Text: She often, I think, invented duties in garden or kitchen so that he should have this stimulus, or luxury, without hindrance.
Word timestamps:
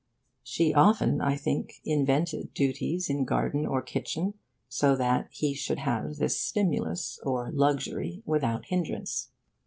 She 0.41 0.73
often, 0.73 1.21
I 1.21 1.35
think, 1.37 1.75
invented 1.85 2.55
duties 2.55 3.07
in 3.07 3.23
garden 3.23 3.67
or 3.67 3.83
kitchen 3.83 4.33
so 4.67 4.95
that 4.95 5.27
he 5.29 5.53
should 5.53 5.77
have 5.77 6.15
this 6.15 6.39
stimulus, 6.39 7.19
or 7.23 7.51
luxury, 7.53 8.23
without 8.25 8.65
hindrance. 8.65 9.29